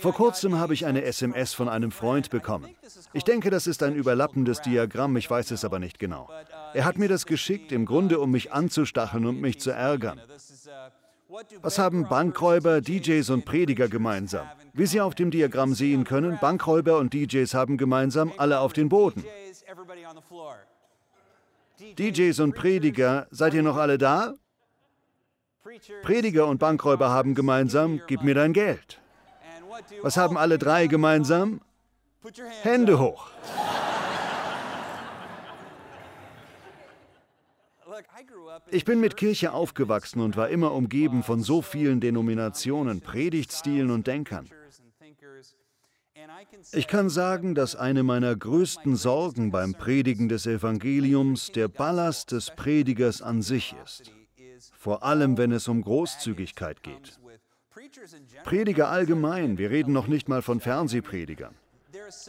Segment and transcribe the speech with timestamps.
[0.00, 2.74] Vor kurzem habe ich eine SMS von einem Freund bekommen.
[3.12, 6.28] Ich denke, das ist ein überlappendes Diagramm, ich weiß es aber nicht genau.
[6.74, 10.20] Er hat mir das geschickt, im Grunde um mich anzustacheln und mich zu ärgern.
[11.62, 14.46] Was haben Bankräuber, DJs und Prediger gemeinsam?
[14.72, 18.88] Wie Sie auf dem Diagramm sehen können, Bankräuber und DJs haben gemeinsam alle auf den
[18.88, 19.24] Boden.
[21.98, 24.34] DJs und Prediger, seid ihr noch alle da?
[26.02, 29.00] Prediger und Bankräuber haben gemeinsam, gib mir dein Geld.
[30.02, 31.60] Was haben alle drei gemeinsam?
[32.62, 33.30] Hände hoch.
[38.70, 44.06] Ich bin mit Kirche aufgewachsen und war immer umgeben von so vielen Denominationen, Predigtstilen und
[44.06, 44.48] Denkern.
[46.72, 52.50] Ich kann sagen, dass eine meiner größten Sorgen beim Predigen des Evangeliums der Ballast des
[52.50, 54.12] Predigers an sich ist,
[54.72, 57.18] vor allem wenn es um Großzügigkeit geht.
[58.44, 61.54] Prediger allgemein, wir reden noch nicht mal von Fernsehpredigern.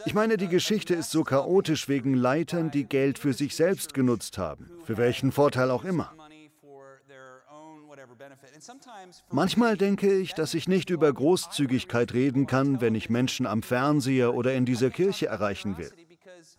[0.04, 4.38] Ich meine, die Geschichte ist so chaotisch wegen Leitern, die Geld für sich selbst genutzt
[4.38, 6.12] haben, für welchen Vorteil auch immer.
[9.30, 14.34] Manchmal denke ich, dass ich nicht über Großzügigkeit reden kann, wenn ich Menschen am Fernseher
[14.34, 15.92] oder in dieser Kirche erreichen will,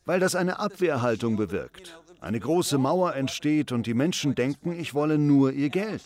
[0.06, 2.00] weil das eine Abwehrhaltung bewirkt.
[2.19, 6.03] Eine große Mauer entsteht und die Menschen denken, ich wolle nur ihr Geld.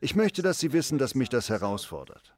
[0.00, 2.34] Ich möchte, dass Sie wissen, dass mich das herausfordert.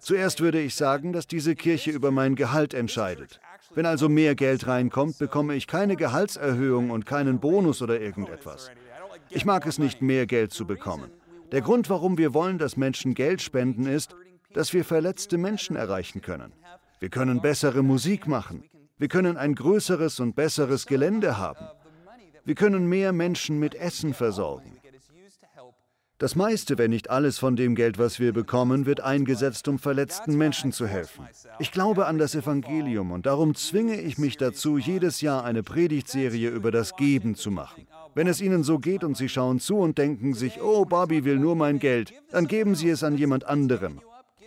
[0.00, 3.40] Zuerst würde ich sagen, dass diese Kirche über mein Gehalt entscheidet.
[3.74, 8.70] Wenn also mehr Geld reinkommt, bekomme ich keine Gehaltserhöhung und keinen Bonus oder irgendetwas.
[9.30, 11.10] Ich mag es nicht, mehr Geld zu bekommen.
[11.52, 14.16] Der Grund, warum wir wollen, dass Menschen Geld spenden, ist,
[14.52, 16.52] dass wir verletzte Menschen erreichen können.
[16.98, 18.64] Wir können bessere Musik machen.
[18.98, 21.66] Wir können ein größeres und besseres Gelände haben.
[22.44, 24.81] Wir können mehr Menschen mit Essen versorgen.
[26.22, 30.38] Das meiste, wenn nicht alles von dem Geld, was wir bekommen, wird eingesetzt, um verletzten
[30.38, 31.26] Menschen zu helfen.
[31.58, 36.48] Ich glaube an das Evangelium und darum zwinge ich mich dazu, jedes Jahr eine Predigtserie
[36.50, 37.88] über das Geben zu machen.
[38.14, 41.40] Wenn es Ihnen so geht und Sie schauen zu und denken sich, oh, Bobby will
[41.40, 44.00] nur mein Geld, dann geben Sie es an jemand anderem,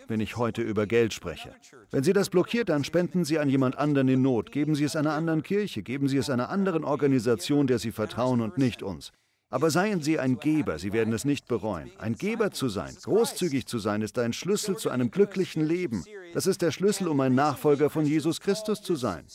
[0.08, 1.52] wenn ich heute über Geld spreche.
[1.92, 4.96] Wenn Sie das blockiert, dann spenden Sie an jemand anderen in Not, geben Sie es
[4.96, 9.12] einer anderen Kirche, geben Sie es einer anderen Organisation, der Sie vertrauen und nicht uns.
[9.50, 11.92] Aber seien Sie ein Geber, Sie werden es nicht bereuen.
[11.98, 16.04] Ein Geber zu sein, großzügig zu sein, ist ein Schlüssel zu einem glücklichen Leben.
[16.34, 19.26] Das ist der Schlüssel, um ein Nachfolger von Jesus Christus zu sein.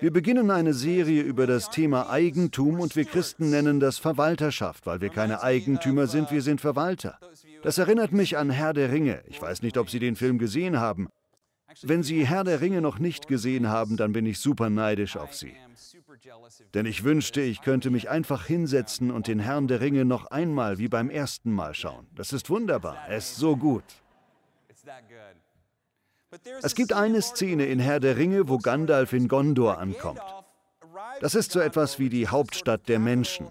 [0.00, 5.00] Wir beginnen eine Serie über das Thema Eigentum und wir Christen nennen das Verwalterschaft, weil
[5.00, 7.18] wir keine Eigentümer sind, wir sind Verwalter.
[7.62, 9.22] Das erinnert mich an Herr der Ringe.
[9.26, 11.08] Ich weiß nicht, ob Sie den Film gesehen haben.
[11.82, 15.34] Wenn Sie Herr der Ringe noch nicht gesehen haben, dann bin ich super neidisch auf
[15.34, 15.54] Sie.
[16.74, 20.78] Denn ich wünschte, ich könnte mich einfach hinsetzen und den Herrn der Ringe noch einmal
[20.78, 22.06] wie beim ersten Mal schauen.
[22.14, 23.84] Das ist wunderbar, er ist so gut.
[26.62, 30.22] Es gibt eine Szene in Herr der Ringe, wo Gandalf in Gondor ankommt.
[31.20, 33.48] Das ist so etwas wie die Hauptstadt der Menschen.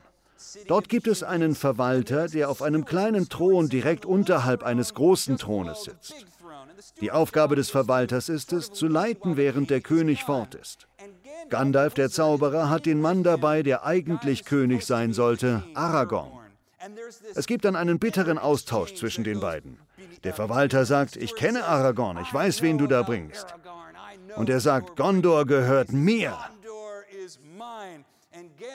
[0.68, 5.84] Dort gibt es einen Verwalter, der auf einem kleinen Thron direkt unterhalb eines großen Thrones
[5.84, 6.26] sitzt.
[7.02, 10.89] Die Aufgabe des Verwalters ist es, zu leiten, während der König fort ist.
[11.50, 16.32] Gandalf der Zauberer hat den Mann dabei, der eigentlich König sein sollte, Aragorn.
[17.36, 19.80] Es gibt dann einen bitteren Austausch zwischen den beiden.
[20.24, 23.48] Der Verwalter sagt, ich kenne Aragorn, ich weiß, wen du da bringst.
[24.36, 26.38] Und er sagt, Gondor gehört mir.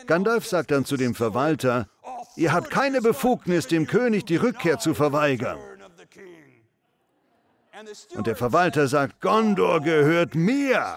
[0.06, 1.88] Gandalf sagt dann zu dem Verwalter,
[2.36, 5.58] ihr habt keine Befugnis, dem König die Rückkehr zu verweigern.
[8.14, 10.96] Und der Verwalter sagt, Gondor gehört mir.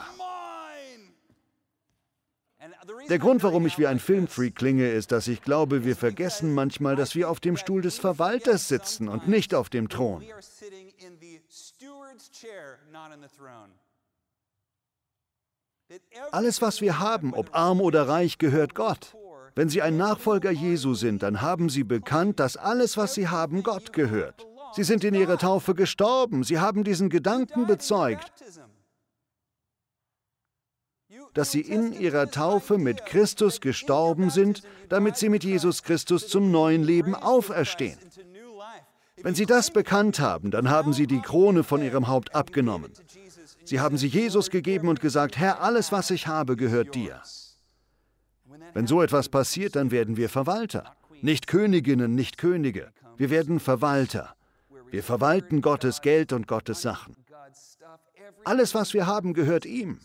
[3.09, 6.95] Der Grund, warum ich wie ein Filmfreak klinge, ist, dass ich glaube, wir vergessen manchmal,
[6.95, 10.23] dass wir auf dem Stuhl des Verwalters sitzen und nicht auf dem Thron.
[16.31, 19.15] Alles, was wir haben, ob arm oder reich, gehört Gott.
[19.55, 23.63] Wenn Sie ein Nachfolger Jesu sind, dann haben Sie bekannt, dass alles, was Sie haben,
[23.63, 24.45] Gott gehört.
[24.73, 26.43] Sie sind in Ihrer Taufe gestorben.
[26.43, 28.31] Sie haben diesen Gedanken bezeugt
[31.37, 36.49] dass sie in ihrer Taufe mit Christus gestorben sind, damit sie mit Jesus Christus zum
[36.49, 37.99] neuen Leben auferstehen.
[39.21, 42.91] Wenn sie das bekannt haben, dann haben sie die Krone von ihrem Haupt abgenommen.
[43.65, 47.21] Sie haben sie Jesus gegeben und gesagt, Herr, alles, was ich habe, gehört dir.
[48.73, 50.95] Wenn so etwas passiert, dann werden wir Verwalter.
[51.21, 52.91] Nicht Königinnen, nicht Könige.
[53.15, 54.35] Wir werden Verwalter.
[54.89, 57.15] Wir verwalten Gottes Geld und Gottes Sachen.
[58.43, 59.99] Alles, was wir haben, gehört ihm.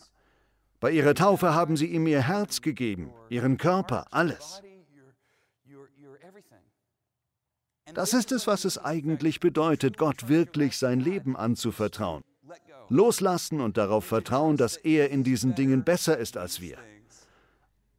[0.82, 4.60] Bei ihrer Taufe haben sie ihm ihr Herz gegeben, ihren Körper, alles.
[7.94, 12.24] Das ist es, was es eigentlich bedeutet, Gott wirklich sein Leben anzuvertrauen.
[12.88, 16.78] Loslassen und darauf vertrauen, dass er in diesen Dingen besser ist als wir.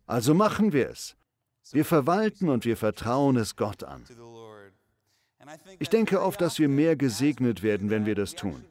[0.06, 1.16] Also machen wir es.
[1.72, 4.04] Wir verwalten und wir vertrauen es Gott an.
[5.80, 8.66] Ich denke oft, dass wir mehr gesegnet werden, wenn wir das tun.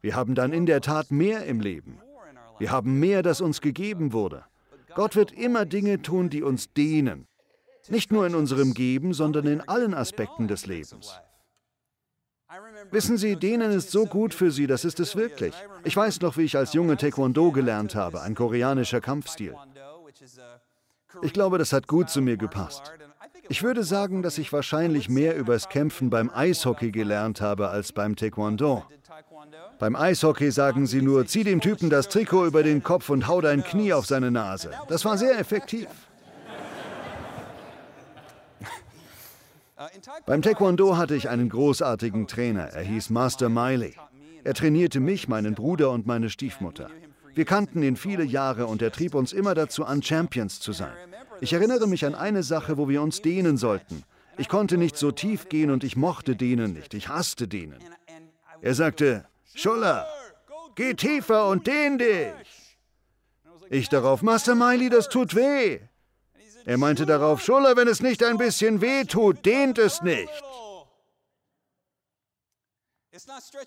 [0.00, 2.00] Wir haben dann in der Tat mehr im Leben.
[2.58, 4.44] Wir haben mehr, das uns gegeben wurde.
[4.94, 7.26] Gott wird immer Dinge tun, die uns dienen.
[7.88, 11.20] Nicht nur in unserem Geben, sondern in allen Aspekten des Lebens.
[12.90, 15.54] Wissen Sie, denen ist so gut für Sie, das ist es wirklich.
[15.84, 19.54] Ich weiß noch, wie ich als Junge Taekwondo gelernt habe, ein koreanischer Kampfstil.
[21.22, 22.92] Ich glaube, das hat gut zu mir gepasst.
[23.50, 28.14] Ich würde sagen, dass ich wahrscheinlich mehr übers Kämpfen beim Eishockey gelernt habe als beim
[28.14, 28.84] Taekwondo.
[29.78, 33.40] Beim Eishockey sagen sie nur, zieh dem Typen das Trikot über den Kopf und hau
[33.40, 34.70] dein Knie auf seine Nase.
[34.88, 35.86] Das war sehr effektiv.
[40.26, 42.64] Beim Taekwondo hatte ich einen großartigen Trainer.
[42.64, 43.94] Er hieß Master Miley.
[44.44, 46.90] Er trainierte mich, meinen Bruder und meine Stiefmutter.
[47.34, 50.96] Wir kannten ihn viele Jahre und er trieb uns immer dazu an, Champions zu sein.
[51.40, 54.04] Ich erinnere mich an eine Sache, wo wir uns dehnen sollten.
[54.36, 56.94] Ich konnte nicht so tief gehen und ich mochte dehnen nicht.
[56.94, 57.78] Ich hasste dehnen.
[58.60, 59.24] Er sagte,
[59.54, 60.06] Schuller,
[60.74, 62.76] geh tiefer und dehn dich.
[63.70, 65.80] Ich darauf, Master Miley, das tut weh.
[66.64, 70.42] Er meinte darauf, Schuller, wenn es nicht ein bisschen weh tut, dehnt es nicht.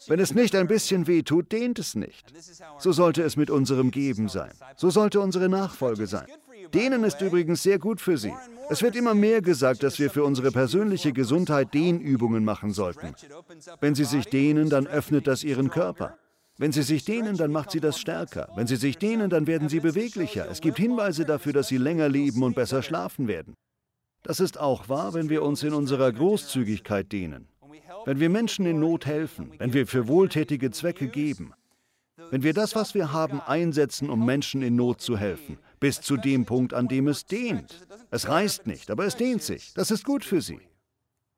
[0.07, 2.31] Wenn es nicht ein bisschen weh tut, dehnt es nicht.
[2.79, 4.51] So sollte es mit unserem Geben sein.
[4.77, 6.27] So sollte unsere Nachfolge sein.
[6.73, 8.33] Dehnen ist übrigens sehr gut für Sie.
[8.69, 13.13] Es wird immer mehr gesagt, dass wir für unsere persönliche Gesundheit Dehnübungen machen sollten.
[13.79, 16.17] Wenn Sie sich dehnen, dann öffnet das Ihren Körper.
[16.57, 18.47] Wenn Sie sich dehnen, dann macht Sie das stärker.
[18.55, 20.47] Wenn Sie sich dehnen, dann werden Sie beweglicher.
[20.49, 23.55] Es gibt Hinweise dafür, dass Sie länger leben und besser schlafen werden.
[24.23, 27.47] Das ist auch wahr, wenn wir uns in unserer Großzügigkeit dehnen.
[28.05, 31.53] Wenn wir Menschen in Not helfen, wenn wir für wohltätige Zwecke geben,
[32.29, 36.15] wenn wir das, was wir haben, einsetzen, um Menschen in Not zu helfen, bis zu
[36.15, 37.85] dem Punkt, an dem es dehnt.
[38.09, 39.73] Es reißt nicht, aber es dehnt sich.
[39.73, 40.61] Das ist gut für sie.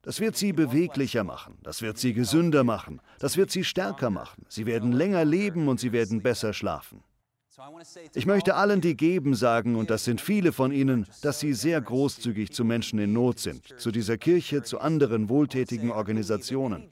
[0.04, 4.45] Das wird sie beweglicher machen, das wird sie gesünder machen, das wird sie stärker machen.
[4.50, 7.01] Sie werden länger leben und sie werden besser schlafen.
[8.14, 11.80] Ich möchte allen, die geben, sagen, und das sind viele von ihnen, dass sie sehr
[11.82, 16.88] großzügig zu Menschen in Not sind, zu dieser Kirche, zu anderen wohltätigen Organisationen.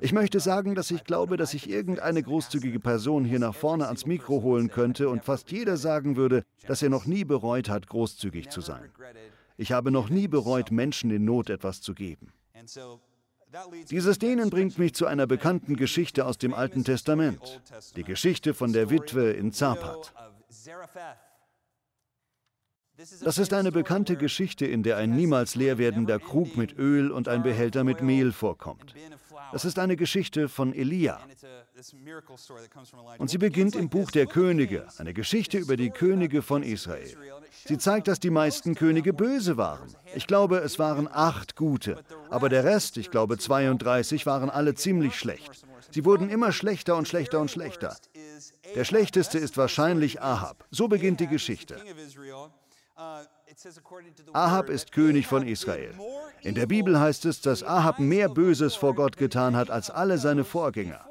[0.00, 4.06] Ich möchte sagen, dass ich glaube, dass ich irgendeine großzügige Person hier nach vorne ans
[4.06, 8.50] Mikro holen könnte und fast jeder sagen würde, dass er noch nie bereut hat, großzügig
[8.50, 8.90] zu sein.
[9.56, 12.32] Ich habe noch nie bereut, Menschen in Not etwas zu geben.
[13.90, 17.60] Dieses Dehnen bringt mich zu einer bekannten Geschichte aus dem Alten Testament,
[17.96, 20.14] die Geschichte von der Witwe in Zapat.
[23.24, 27.28] Das ist eine bekannte Geschichte, in der ein niemals leer werdender Krug mit Öl und
[27.28, 28.94] ein Behälter mit Mehl vorkommt.
[29.52, 31.20] Das ist eine Geschichte von Elia.
[33.18, 37.16] Und sie beginnt im Buch der Könige, eine Geschichte über die Könige von Israel.
[37.66, 39.94] Sie zeigt, dass die meisten Könige böse waren.
[40.14, 45.16] Ich glaube, es waren acht gute, aber der Rest, ich glaube 32, waren alle ziemlich
[45.16, 45.64] schlecht.
[45.90, 47.96] Sie wurden immer schlechter und schlechter und schlechter.
[48.74, 50.64] Der schlechteste ist wahrscheinlich Ahab.
[50.70, 51.76] So beginnt die Geschichte.
[54.32, 55.94] Ahab ist König von Israel.
[56.42, 60.18] In der Bibel heißt es, dass Ahab mehr Böses vor Gott getan hat als alle
[60.18, 61.04] seine Vorgänger.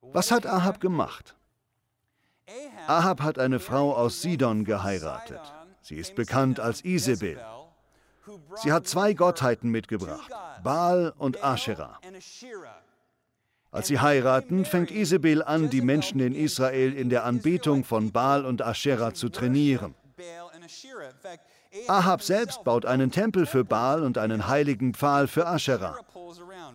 [0.00, 1.34] Was hat Ahab gemacht?
[2.86, 5.40] Ahab hat eine Frau aus Sidon geheiratet.
[5.80, 7.38] Sie ist bekannt als Isabel.
[8.56, 10.30] Sie hat zwei Gottheiten mitgebracht,
[10.62, 11.98] Baal und Asherah.
[13.70, 18.46] Als sie heiraten, fängt Isabel an, die Menschen in Israel in der Anbetung von Baal
[18.46, 19.94] und Asherah zu trainieren.
[21.88, 25.98] Ahab selbst baut einen Tempel für Baal und einen heiligen Pfahl für Asherah.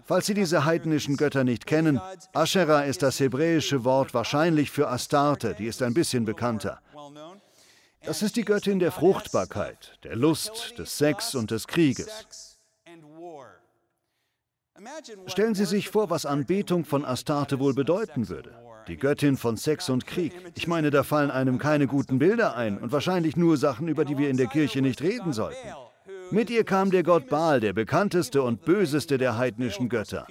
[0.06, 2.02] Falls Sie diese heidnischen Götter nicht kennen,
[2.34, 6.80] Asherah ist das hebräische Wort wahrscheinlich für Astarte, die ist ein bisschen bekannter.
[8.04, 12.60] Das ist die Göttin der Fruchtbarkeit, der Lust, des Sex und des Krieges.
[15.28, 19.90] Stellen Sie sich vor, was Anbetung von Astarte wohl bedeuten würde die Göttin von Sex
[19.90, 20.34] und Krieg.
[20.56, 24.18] Ich meine, da fallen einem keine guten Bilder ein und wahrscheinlich nur Sachen, über die
[24.18, 25.56] wir in der Kirche nicht reden sollten.
[26.32, 30.28] Mit ihr kam der Gott Baal, der bekannteste und böseste der heidnischen Götter.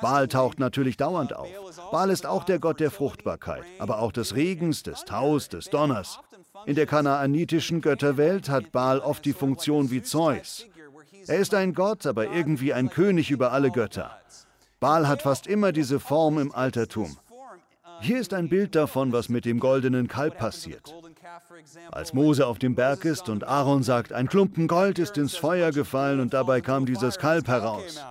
[0.00, 1.48] Baal taucht natürlich dauernd auf.
[1.90, 6.20] Baal ist auch der Gott der Fruchtbarkeit, aber auch des Regens, des Taus, des Donners.
[6.64, 10.66] In der kanaanitischen Götterwelt hat Baal oft die Funktion wie Zeus.
[11.26, 14.10] Er ist ein Gott, aber irgendwie ein König über alle Götter.
[14.80, 17.16] Baal hat fast immer diese Form im Altertum.
[18.02, 20.92] Hier ist ein Bild davon, was mit dem goldenen Kalb passiert.
[21.92, 25.70] Als Mose auf dem Berg ist und Aaron sagt, ein Klumpen Gold ist ins Feuer
[25.70, 28.04] gefallen und dabei kam dieses Kalb heraus.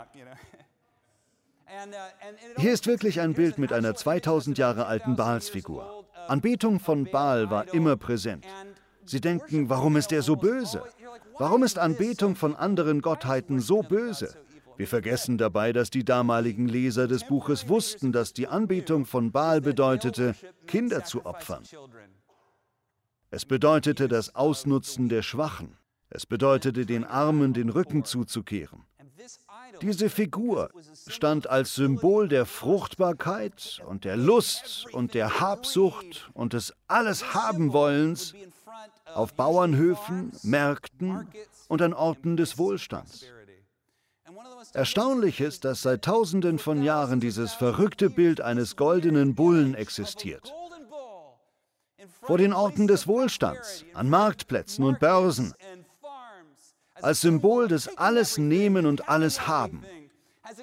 [2.57, 6.05] Hier ist wirklich ein Bild mit einer 2000 Jahre alten Baalsfigur.
[6.27, 8.45] Anbetung von Baal war immer präsent.
[9.05, 10.83] Sie denken, warum ist er so böse?
[11.38, 14.36] Warum ist Anbetung von anderen Gottheiten so böse?
[14.82, 19.62] Wir vergessen dabei, dass die damaligen Leser des Buches wussten, dass die Anbetung von Baal
[19.62, 20.34] bedeutete,
[20.66, 21.62] Kinder zu opfern.
[23.30, 25.78] Es bedeutete das Ausnutzen der Schwachen.
[26.10, 28.82] Es bedeutete den Armen den Rücken zuzukehren.
[29.84, 30.72] Diese Figur
[31.06, 37.72] stand als Symbol der Fruchtbarkeit und der Lust und der Habsucht und des alles haben
[37.72, 38.34] wollens
[39.14, 41.28] auf Bauernhöfen, Märkten
[41.68, 43.28] und an Orten des Wohlstands.
[44.74, 50.53] Erstaunlich ist, dass seit Tausenden von Jahren dieses verrückte Bild eines goldenen Bullen existiert.
[52.21, 55.53] Vor den Orten des Wohlstands, an Marktplätzen und Börsen,
[56.95, 59.83] als Symbol des Alles nehmen und alles haben.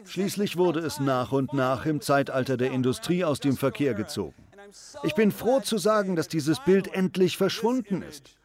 [0.05, 4.35] Schließlich wurde es nach und nach im Zeitalter der Industrie aus dem Verkehr gezogen.
[5.03, 8.37] Ich bin froh zu sagen, dass dieses Bild endlich verschwunden ist.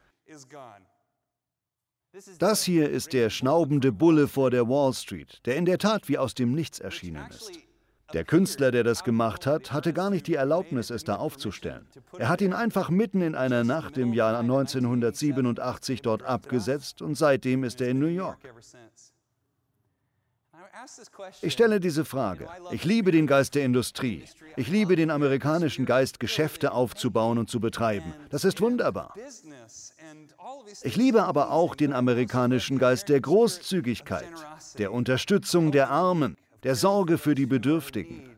[2.37, 6.19] Das hier ist der schnaubende Bulle vor der Wall Street, der in der Tat wie
[6.19, 7.51] aus dem Nichts erschienen ist.
[8.13, 11.87] Der Künstler, der das gemacht hat, hatte gar nicht die Erlaubnis, es da aufzustellen.
[12.19, 17.63] Er hat ihn einfach mitten in einer Nacht im Jahr 1987 dort abgesetzt und seitdem
[17.63, 18.37] ist er in New York.
[21.41, 22.47] Ich stelle diese Frage.
[22.71, 24.23] Ich liebe den Geist der Industrie.
[24.55, 28.13] Ich liebe den amerikanischen Geist, Geschäfte aufzubauen und zu betreiben.
[28.29, 29.13] Das ist wunderbar.
[30.81, 34.27] Ich liebe aber auch den amerikanischen Geist der Großzügigkeit,
[34.77, 38.29] der Unterstützung der Armen, der Sorge für die Bedürftigen.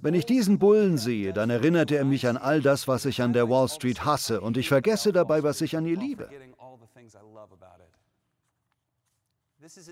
[0.00, 3.32] Wenn ich diesen Bullen sehe, dann erinnert er mich an all das, was ich an
[3.32, 6.28] der Wall Street hasse, und ich vergesse dabei, was ich an ihr liebe.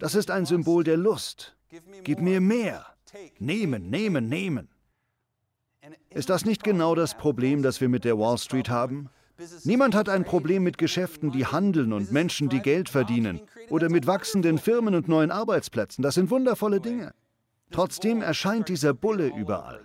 [0.00, 1.56] Das ist ein Symbol der Lust.
[2.04, 2.86] Gib mir mehr.
[3.38, 4.68] Nehmen, nehmen, nehmen.
[6.10, 9.10] Ist das nicht genau das Problem, das wir mit der Wall Street haben?
[9.64, 14.06] Niemand hat ein Problem mit Geschäften, die handeln und Menschen, die Geld verdienen oder mit
[14.06, 16.02] wachsenden Firmen und neuen Arbeitsplätzen.
[16.02, 17.12] Das sind wundervolle Dinge.
[17.72, 19.80] Trotzdem erscheint dieser Bulle überall.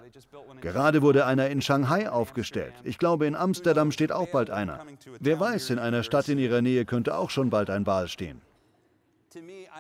[0.62, 2.74] Gerade wurde einer in Shanghai aufgestellt.
[2.84, 4.86] Ich glaube, in Amsterdam steht auch bald einer.
[5.20, 8.42] Wer weiß, in einer Stadt in ihrer Nähe könnte auch schon bald ein Wal stehen.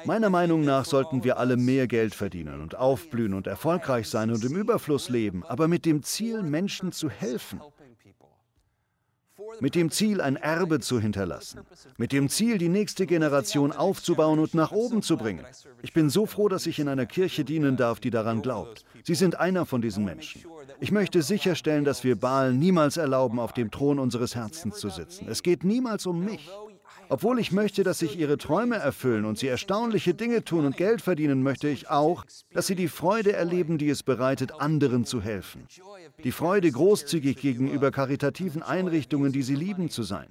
[0.06, 4.44] Meiner Meinung nach sollten wir alle mehr Geld verdienen und aufblühen und erfolgreich sein und
[4.44, 7.60] im Überfluss leben, aber mit dem Ziel, Menschen zu helfen
[9.60, 11.62] mit dem Ziel, ein Erbe zu hinterlassen,
[11.98, 15.46] mit dem Ziel, die nächste Generation aufzubauen und nach oben zu bringen.
[15.82, 18.86] Ich bin so froh, dass ich in einer Kirche dienen darf, die daran glaubt.
[19.03, 20.46] Sie sind einer von diesen Menschen.
[20.79, 25.27] Ich möchte sicherstellen, dass wir Baal niemals erlauben, auf dem Thron unseres Herzens zu sitzen.
[25.27, 26.50] Es geht niemals um mich.
[27.12, 31.01] Obwohl ich möchte, dass sich ihre Träume erfüllen und sie erstaunliche Dinge tun und Geld
[31.01, 32.24] verdienen, möchte ich auch,
[32.54, 35.68] dass sie die Freude erleben, die es bereitet, anderen zu helfen.
[36.24, 40.28] Die Freude, großzügig gegenüber karitativen Einrichtungen, die sie lieben, zu sein.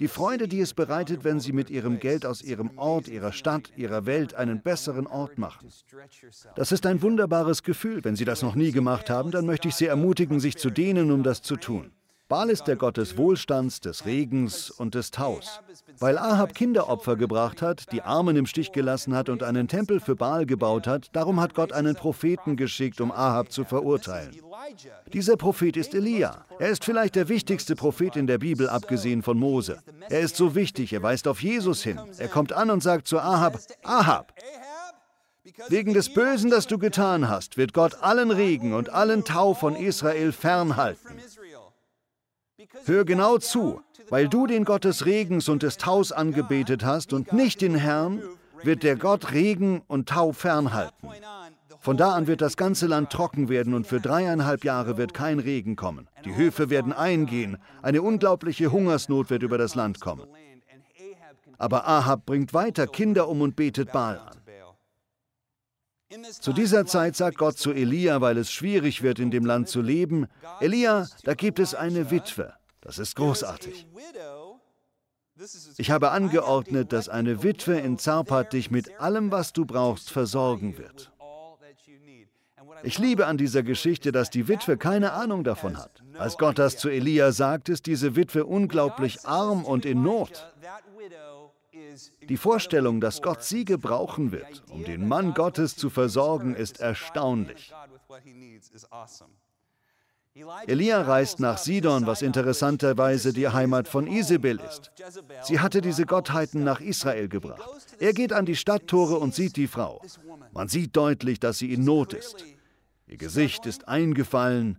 [0.00, 3.72] Die Freude, die es bereitet, wenn sie mit ihrem Geld aus ihrem Ort, ihrer Stadt,
[3.76, 5.68] ihrer Welt einen besseren Ort machen.
[6.54, 8.04] Das ist ein wunderbares Gefühl.
[8.04, 11.10] Wenn Sie das noch nie gemacht haben, dann möchte ich Sie ermutigen, sich zu dehnen,
[11.10, 11.90] um das zu tun.
[12.28, 15.60] Baal ist der Gott des Wohlstands, des Regens und des Taus.
[15.98, 20.14] Weil Ahab Kinderopfer gebracht hat, die Armen im Stich gelassen hat und einen Tempel für
[20.14, 24.36] Baal gebaut hat, darum hat Gott einen Propheten geschickt, um Ahab zu verurteilen.
[25.14, 26.44] Dieser Prophet ist Elia.
[26.58, 29.78] Er ist vielleicht der wichtigste Prophet in der Bibel, abgesehen von Mose.
[30.10, 31.98] Er ist so wichtig, er weist auf Jesus hin.
[32.18, 34.34] Er kommt an und sagt zu Ahab, Ahab,
[35.68, 39.74] Wegen des Bösen, das du getan hast, wird Gott allen Regen und allen Tau von
[39.74, 41.18] Israel fernhalten.
[42.86, 47.32] Hör genau zu, weil du den Gott des Regens und des Taus angebetet hast und
[47.32, 48.20] nicht den Herrn,
[48.64, 51.08] wird der Gott Regen und Tau fernhalten.
[51.78, 55.38] Von da an wird das ganze Land trocken werden und für dreieinhalb Jahre wird kein
[55.38, 56.08] Regen kommen.
[56.24, 60.26] Die Höfe werden eingehen, eine unglaubliche Hungersnot wird über das Land kommen.
[61.58, 64.36] Aber Ahab bringt weiter Kinder um und betet Baal an.
[66.40, 69.82] Zu dieser Zeit sagt Gott zu Elia, weil es schwierig wird, in dem Land zu
[69.82, 70.26] leben,
[70.60, 72.54] Elia, da gibt es eine Witwe.
[72.80, 73.86] Das ist großartig.
[75.76, 80.78] Ich habe angeordnet, dass eine Witwe in Zarpat dich mit allem, was du brauchst, versorgen
[80.78, 81.12] wird.
[82.82, 86.02] Ich liebe an dieser Geschichte, dass die Witwe keine Ahnung davon hat.
[86.16, 90.52] Als Gott das zu Elia sagt, ist diese Witwe unglaublich arm und in Not.
[92.28, 97.72] Die Vorstellung, dass Gott sie gebrauchen wird, um den Mann Gottes zu versorgen, ist erstaunlich.
[100.66, 104.92] Elia reist nach Sidon, was interessanterweise die Heimat von Isabel ist.
[105.42, 107.68] Sie hatte diese Gottheiten nach Israel gebracht.
[107.98, 110.00] Er geht an die Stadttore und sieht die Frau.
[110.52, 112.44] Man sieht deutlich, dass sie in Not ist.
[113.06, 114.78] Ihr Gesicht ist eingefallen,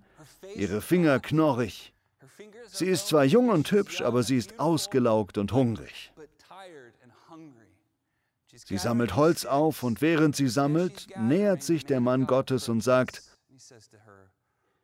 [0.55, 1.93] ihre Finger knorrig.
[2.67, 6.11] Sie ist zwar jung und hübsch, aber sie ist ausgelaugt und hungrig.
[8.65, 13.23] Sie sammelt Holz auf und während sie sammelt, nähert sich der Mann Gottes und sagt,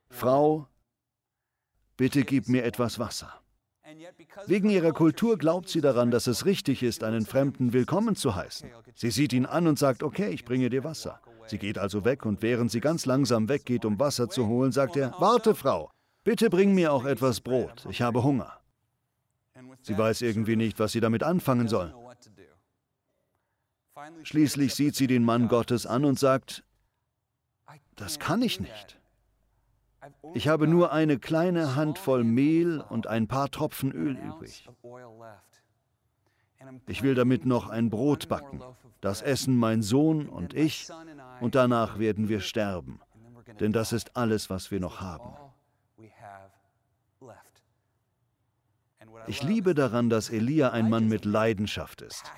[0.09, 0.67] Frau,
[1.97, 3.33] bitte gib mir etwas Wasser.
[4.47, 8.69] Wegen ihrer Kultur glaubt sie daran, dass es richtig ist, einen Fremden willkommen zu heißen.
[8.95, 11.19] Sie sieht ihn an und sagt, okay, ich bringe dir Wasser.
[11.47, 14.97] Sie geht also weg und während sie ganz langsam weggeht, um Wasser zu holen, sagt
[14.97, 15.91] er, warte Frau,
[16.23, 18.59] bitte bring mir auch etwas Brot, ich habe Hunger.
[19.81, 21.93] Sie weiß irgendwie nicht, was sie damit anfangen soll.
[24.23, 26.63] Schließlich sieht sie den Mann Gottes an und sagt,
[27.95, 28.99] das kann ich nicht.
[30.33, 34.67] Ich habe nur eine kleine Handvoll Mehl und ein paar Tropfen Öl übrig.
[36.87, 38.61] Ich will damit noch ein Brot backen.
[39.01, 40.89] Das essen mein Sohn und ich,
[41.39, 42.99] und danach werden wir sterben.
[43.59, 45.33] Denn das ist alles, was wir noch haben.
[49.27, 52.31] Ich liebe daran, dass Elia ein Mann mit Leidenschaft ist.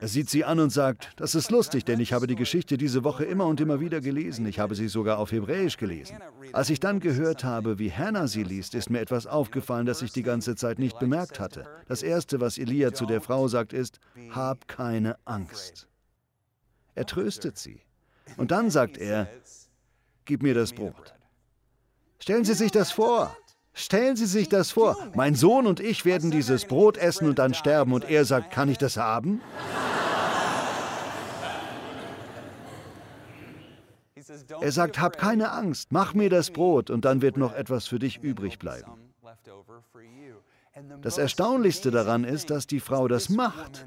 [0.00, 3.04] Er sieht sie an und sagt, das ist lustig, denn ich habe die Geschichte diese
[3.04, 4.46] Woche immer und immer wieder gelesen.
[4.46, 6.18] Ich habe sie sogar auf Hebräisch gelesen.
[6.52, 10.12] Als ich dann gehört habe, wie Hannah sie liest, ist mir etwas aufgefallen, das ich
[10.12, 11.66] die ganze Zeit nicht bemerkt hatte.
[11.86, 14.00] Das Erste, was Elia zu der Frau sagt, ist,
[14.30, 15.86] hab keine Angst.
[16.94, 17.80] Er tröstet sie.
[18.36, 19.28] Und dann sagt er,
[20.24, 21.14] gib mir das Brot.
[22.18, 23.36] Stellen Sie sich das vor.
[23.74, 24.96] Stellen Sie sich das vor.
[25.14, 28.68] Mein Sohn und ich werden dieses Brot essen und dann sterben und er sagt, kann
[28.68, 29.40] ich das haben?
[34.60, 37.98] Er sagt, hab keine Angst, mach mir das Brot und dann wird noch etwas für
[37.98, 38.92] dich übrig bleiben.
[41.00, 43.86] Das Erstaunlichste daran ist, dass die Frau das macht.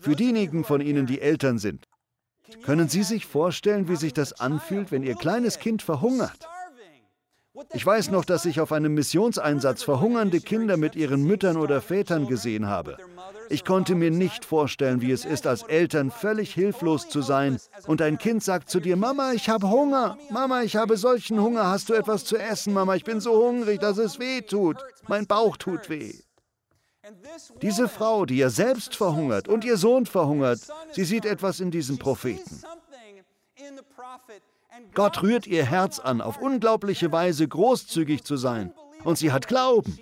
[0.00, 1.88] Für diejenigen von Ihnen, die Eltern sind,
[2.62, 6.48] können Sie sich vorstellen, wie sich das anfühlt, wenn Ihr kleines Kind verhungert?
[7.72, 12.26] Ich weiß noch, dass ich auf einem Missionseinsatz verhungernde Kinder mit ihren Müttern oder Vätern
[12.26, 12.96] gesehen habe.
[13.48, 18.02] Ich konnte mir nicht vorstellen, wie es ist, als Eltern völlig hilflos zu sein und
[18.02, 20.18] ein Kind sagt zu dir, Mama, ich habe Hunger.
[20.30, 21.66] Mama, ich habe solchen Hunger.
[21.66, 22.72] Hast du etwas zu essen?
[22.72, 24.78] Mama, ich bin so hungrig, dass es weh tut.
[25.06, 26.14] Mein Bauch tut weh.
[27.62, 30.60] Diese Frau, die ja selbst verhungert und ihr Sohn verhungert,
[30.92, 32.62] sie sieht etwas in diesem Propheten.
[34.94, 38.72] Gott rührt ihr Herz an, auf unglaubliche Weise großzügig zu sein.
[39.02, 39.98] Und sie hat Glauben.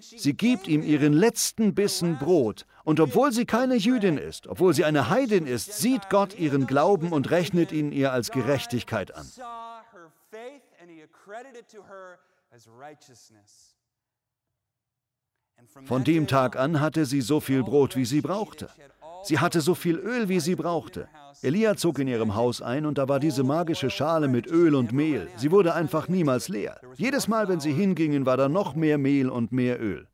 [0.00, 2.66] Sie gibt ihm ihren letzten Bissen Brot.
[2.84, 7.12] Und obwohl sie keine Jüdin ist, obwohl sie eine Heidin ist, sieht Gott ihren Glauben
[7.12, 9.26] und rechnet ihn ihr als Gerechtigkeit an.
[15.84, 18.70] Von dem Tag an hatte sie so viel Brot, wie sie brauchte.
[19.22, 21.08] Sie hatte so viel Öl, wie sie brauchte.
[21.42, 24.92] Elia zog in ihrem Haus ein und da war diese magische Schale mit Öl und
[24.92, 25.28] Mehl.
[25.36, 26.80] Sie wurde einfach niemals leer.
[26.96, 30.06] Jedes Mal, wenn sie hingingen, war da noch mehr Mehl und mehr Öl.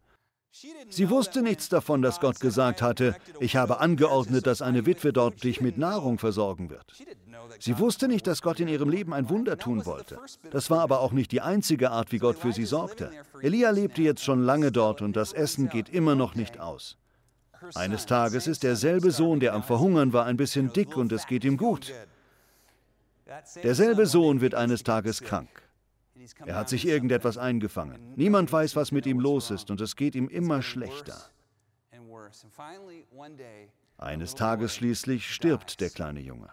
[0.88, 5.44] Sie wusste nichts davon, dass Gott gesagt hatte, ich habe angeordnet, dass eine Witwe dort
[5.44, 6.86] dich mit Nahrung versorgen wird.
[7.58, 10.18] Sie wusste nicht, dass Gott in ihrem Leben ein Wunder tun wollte.
[10.50, 13.10] Das war aber auch nicht die einzige Art, wie Gott für sie sorgte.
[13.42, 16.96] Elia lebte jetzt schon lange dort und das Essen geht immer noch nicht aus.
[17.74, 21.44] Eines Tages ist derselbe Sohn, der am Verhungern war, ein bisschen dick und es geht
[21.44, 21.92] ihm gut.
[23.62, 25.48] Derselbe Sohn wird eines Tages krank.
[26.44, 28.14] Er hat sich irgendetwas eingefangen.
[28.16, 31.16] Niemand weiß, was mit ihm los ist und es geht ihm immer schlechter.
[33.98, 36.50] Eines Tages schließlich stirbt der kleine Junge.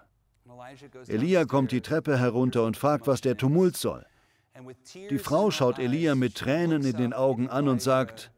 [1.08, 4.06] Elia kommt die Treppe herunter und fragt, was der Tumult soll.
[5.10, 8.32] Die Frau schaut Elia mit Tränen in den Augen an und sagt,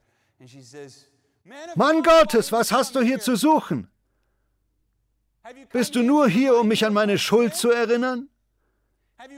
[1.76, 3.88] Mann Gottes, was hast du hier zu suchen?
[5.72, 8.30] Bist du nur hier, um mich an meine Schuld zu erinnern?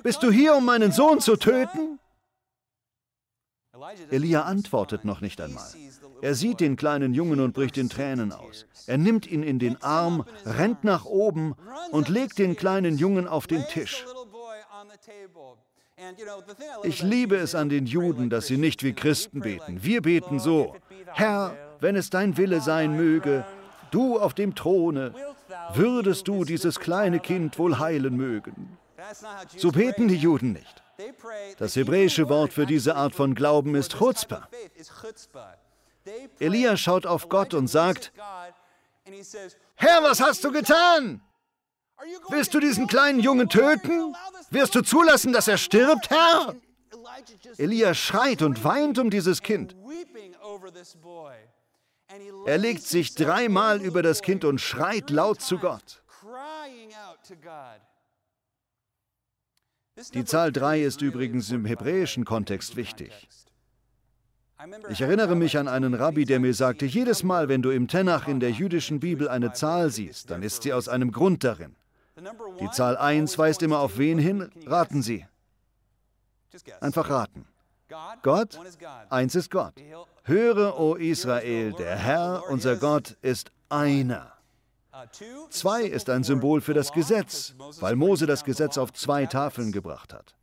[0.04, 2.00] Bist du hier, um meinen Sohn zu töten?
[4.10, 5.68] Elia antwortet noch nicht einmal.
[6.22, 8.66] Er sieht den kleinen Jungen und bricht in Tränen aus.
[8.88, 11.56] Er nimmt ihn in den Arm, rennt nach oben
[11.92, 14.06] und legt den kleinen Jungen auf den Tisch.
[16.84, 19.84] Ich liebe es an den Juden, dass sie nicht wie Christen beten.
[19.84, 20.76] Wir beten so,
[21.14, 23.46] Herr, wenn es dein Wille sein möge,
[23.92, 25.14] du auf dem Throne,
[25.74, 28.78] würdest du dieses kleine Kind wohl heilen mögen.
[29.56, 30.84] So beten die Juden nicht.
[31.58, 34.48] Das hebräische Wort für diese Art von Glauben ist Chutzpah.
[36.40, 38.12] Elia schaut auf Gott und sagt,
[39.76, 41.22] Herr, was hast du getan?
[42.30, 44.16] Willst du diesen kleinen Jungen töten?
[44.50, 46.56] Wirst du zulassen, dass er stirbt, Herr?
[47.58, 49.76] Elia schreit und weint um dieses Kind.
[52.46, 56.02] Er legt sich dreimal über das Kind und schreit laut zu Gott.
[60.14, 63.12] Die Zahl 3 ist übrigens im hebräischen Kontext wichtig.
[64.90, 68.28] Ich erinnere mich an einen Rabbi, der mir sagte, jedes Mal, wenn du im Tenach
[68.28, 71.76] in der jüdischen Bibel eine Zahl siehst, dann ist sie aus einem Grund darin.
[72.60, 74.50] Die Zahl 1 weist immer auf wen hin?
[74.66, 75.26] Raten Sie.
[76.82, 77.46] Einfach raten.
[78.24, 78.60] Gott,
[79.10, 79.74] eins ist Gott.
[80.24, 84.34] Höre, o Israel, der Herr, unser Gott, ist einer.
[85.52, 90.14] Zwei ist ein Symbol für das Gesetz, weil Mose das Gesetz auf zwei Tafeln gebracht
[90.14, 90.37] hat.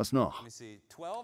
[0.00, 0.46] Was noch?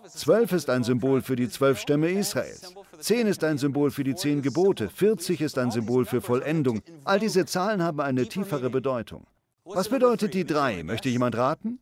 [0.07, 2.75] Zwölf ist ein Symbol für die zwölf Stämme Israels.
[2.99, 4.91] Zehn ist ein Symbol für die zehn Gebote.
[4.91, 6.83] 40 ist ein Symbol für Vollendung.
[7.05, 9.27] All diese Zahlen haben eine tiefere Bedeutung.
[9.65, 10.83] Was bedeutet die drei?
[10.83, 11.79] Möchte jemand raten?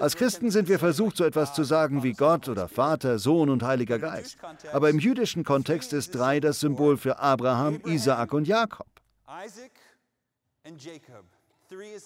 [0.00, 3.62] Als Christen sind wir versucht, so etwas zu sagen wie Gott oder Vater, Sohn und
[3.62, 4.38] Heiliger Geist.
[4.72, 8.88] Aber im jüdischen Kontext ist drei das Symbol für Abraham, Isaak und Jakob.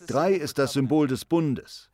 [0.07, 1.89] Drei ist das Symbol des Bundes.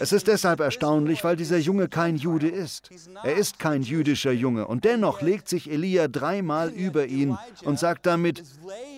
[0.00, 2.90] Es ist deshalb erstaunlich, weil dieser Junge kein Jude ist.
[3.22, 8.06] Er ist kein jüdischer Junge und dennoch legt sich Elia dreimal über ihn und sagt
[8.06, 8.42] damit,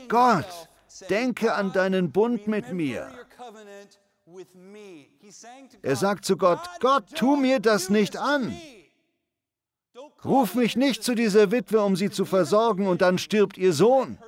[0.09, 0.69] Gott,
[1.11, 3.11] denke an deinen Bund mit mir.
[5.83, 8.57] Er sagt zu Gott, Gott, tu mir das nicht an.
[10.25, 14.19] Ruf mich nicht zu dieser Witwe, um sie zu versorgen, und dann stirbt ihr Sohn.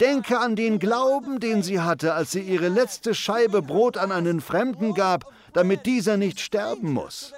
[0.00, 4.40] Denke an den Glauben, den sie hatte, als sie ihre letzte Scheibe Brot an einen
[4.40, 7.32] Fremden gab, damit dieser nicht sterben muss.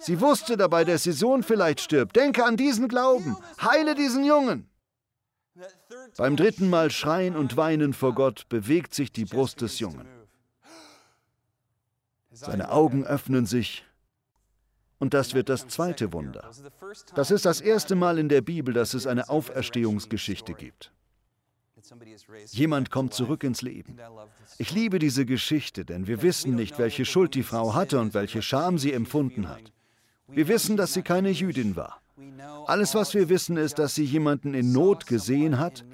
[0.00, 2.16] Sie wusste dabei, dass ihr Sohn vielleicht stirbt.
[2.16, 3.36] Denke an diesen Glauben.
[3.60, 4.68] Heile diesen Jungen.
[6.16, 10.06] Beim dritten Mal schreien und weinen vor Gott bewegt sich die Brust des Jungen.
[12.30, 13.84] Seine Augen öffnen sich
[14.98, 16.50] und das wird das zweite Wunder.
[17.14, 20.92] Das ist das erste Mal in der Bibel, dass es eine Auferstehungsgeschichte gibt.
[22.50, 23.98] Jemand kommt zurück ins Leben.
[24.58, 28.42] Ich liebe diese Geschichte, denn wir wissen nicht, welche Schuld die Frau hatte und welche
[28.42, 29.72] Scham sie empfunden hat.
[30.28, 32.00] Wir wissen, dass sie keine Jüdin war.
[32.66, 35.84] Alles, was wir wissen, ist, dass sie jemanden in Not gesehen hat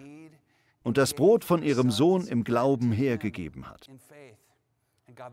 [0.83, 3.91] und das Brot von ihrem Sohn im Glauben hergegeben hat.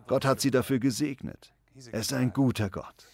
[0.08, 1.54] Gott hat sie dafür gesegnet.
[1.92, 3.08] Er ist ein guter Gott.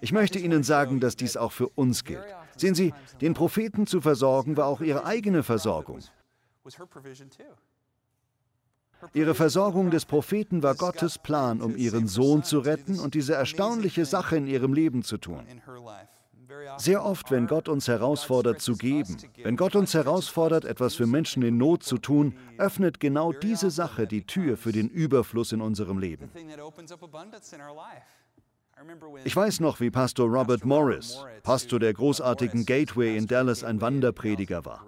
[0.00, 2.24] Ich möchte Ihnen sagen, dass dies auch für uns gilt.
[2.56, 6.00] Sehen Sie, den Propheten zu versorgen war auch ihre eigene Versorgung.
[9.12, 14.04] Ihre Versorgung des Propheten war Gottes Plan, um ihren Sohn zu retten und diese erstaunliche
[14.04, 15.46] Sache in ihrem Leben zu tun.
[16.78, 21.42] Sehr oft, wenn Gott uns herausfordert zu geben, wenn Gott uns herausfordert, etwas für Menschen
[21.42, 25.98] in Not zu tun, öffnet genau diese Sache die Tür für den Überfluss in unserem
[25.98, 26.30] Leben.
[29.24, 34.64] Ich weiß noch, wie Pastor Robert Morris, Pastor der großartigen Gateway in Dallas, ein Wanderprediger
[34.64, 34.84] war.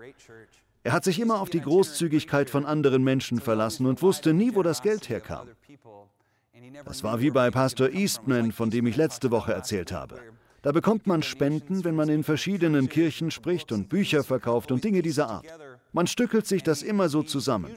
[0.83, 4.63] Er hat sich immer auf die Großzügigkeit von anderen Menschen verlassen und wusste nie, wo
[4.63, 5.49] das Geld herkam.
[6.85, 10.21] Das war wie bei Pastor Eastman, von dem ich letzte Woche erzählt habe.
[10.63, 15.03] Da bekommt man Spenden, wenn man in verschiedenen Kirchen spricht und Bücher verkauft und Dinge
[15.03, 15.47] dieser Art.
[15.93, 17.73] Man stückelt sich das immer so zusammen.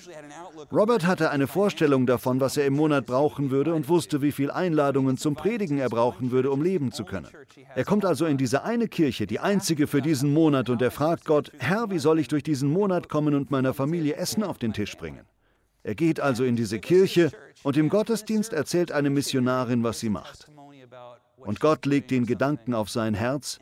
[0.72, 4.54] Robert hatte eine Vorstellung davon, was er im Monat brauchen würde und wusste, wie viele
[4.54, 7.28] Einladungen zum Predigen er brauchen würde, um leben zu können.
[7.76, 11.26] Er kommt also in diese eine Kirche, die einzige für diesen Monat, und er fragt
[11.26, 14.74] Gott, Herr, wie soll ich durch diesen Monat kommen und meiner Familie Essen auf den
[14.74, 15.22] Tisch bringen?
[15.82, 17.32] Er geht also in diese Kirche
[17.64, 20.48] und im Gottesdienst erzählt eine Missionarin, was sie macht.
[21.46, 23.60] Und Gott legt den Gedanken auf sein Herz,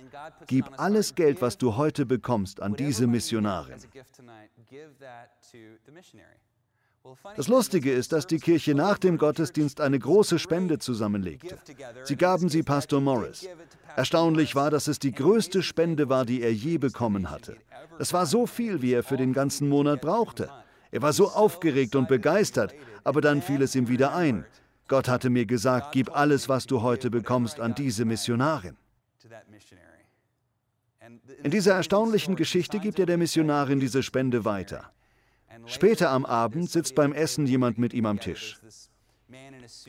[0.47, 3.75] gib alles Geld, was du heute bekommst, an diese Missionarin.
[7.35, 11.57] Das Lustige ist, dass die Kirche nach dem Gottesdienst eine große Spende zusammenlegte.
[12.03, 13.47] Sie gaben sie Pastor Morris.
[13.95, 17.57] Erstaunlich war, dass es die größte Spende war, die er je bekommen hatte.
[17.97, 20.49] Es war so viel, wie er für den ganzen Monat brauchte.
[20.91, 24.45] Er war so aufgeregt und begeistert, aber dann fiel es ihm wieder ein.
[24.91, 28.75] Gott hatte mir gesagt, gib alles, was du heute bekommst, an diese Missionarin.
[31.43, 34.91] In dieser erstaunlichen Geschichte gibt er der Missionarin diese Spende weiter.
[35.65, 38.59] Später am Abend sitzt beim Essen jemand mit ihm am Tisch.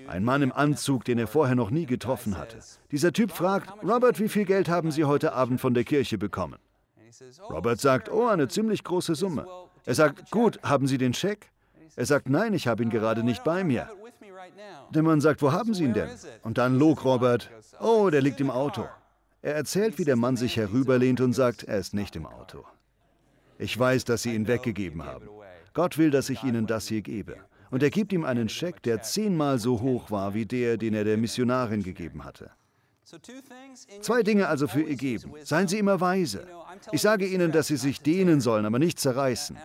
[0.07, 2.59] Ein Mann im Anzug, den er vorher noch nie getroffen hatte.
[2.93, 6.61] Dieser Typ fragt, Robert, wie viel Geld haben Sie heute Abend von der Kirche bekommen?
[7.51, 9.49] Robert sagt, oh, eine ziemlich große Summe.
[9.85, 11.51] Er sagt, gut, haben Sie den Scheck?
[11.97, 13.91] Er sagt, nein, ich habe ihn gerade nicht bei mir.
[14.90, 16.11] Der Mann sagt, wo haben Sie ihn denn?
[16.42, 17.50] Und dann log Robert,
[17.81, 18.87] oh, der liegt im Auto.
[19.42, 22.64] Er erzählt, wie der Mann sich herüberlehnt und sagt, er ist nicht im Auto.
[23.59, 25.28] Ich weiß, dass Sie ihn weggegeben haben.
[25.74, 27.37] Gott will, dass ich Ihnen das hier gebe.
[27.70, 31.05] Und er gibt ihm einen Scheck, der zehnmal so hoch war wie der, den er
[31.05, 32.50] der Missionarin gegeben hatte.
[34.00, 35.33] Zwei Dinge also für ihr geben.
[35.42, 36.46] Seien Sie immer weise.
[36.92, 39.57] Ich sage Ihnen, dass Sie sich dehnen sollen, aber nicht zerreißen.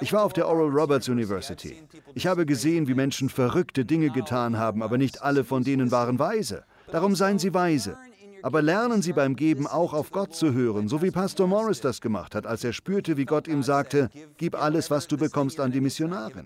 [0.00, 1.82] Ich war auf der Oral Roberts University.
[2.14, 6.18] Ich habe gesehen, wie Menschen verrückte Dinge getan haben, aber nicht alle von denen waren
[6.18, 6.64] weise.
[6.90, 7.96] Darum seien sie weise.
[8.42, 12.00] Aber lernen Sie beim Geben auch auf Gott zu hören, so wie Pastor Morris das
[12.00, 15.72] gemacht hat, als er spürte, wie Gott ihm sagte, gib alles, was du bekommst, an
[15.72, 16.44] die Missionarin.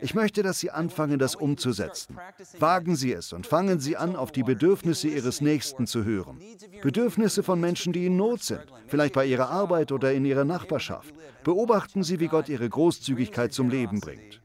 [0.00, 2.18] Ich möchte, dass Sie anfangen, das umzusetzen.
[2.58, 6.38] Wagen Sie es und fangen Sie an, auf die Bedürfnisse Ihres Nächsten zu hören.
[6.82, 11.14] Bedürfnisse von Menschen, die in Not sind, vielleicht bei Ihrer Arbeit oder in Ihrer Nachbarschaft.
[11.44, 14.40] Beobachten Sie, wie Gott Ihre Großzügigkeit zum Leben bringt.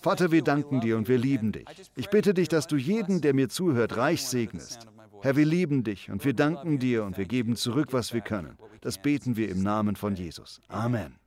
[0.00, 1.64] Vater, wir danken dir und wir lieben dich.
[1.96, 4.86] Ich bitte dich, dass du jeden, der mir zuhört, reich segnest.
[5.22, 8.58] Herr, wir lieben dich und wir danken dir und wir geben zurück, was wir können.
[8.80, 10.60] Das beten wir im Namen von Jesus.
[10.68, 11.21] Amen.